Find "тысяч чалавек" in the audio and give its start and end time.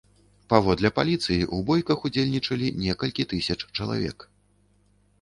3.35-4.31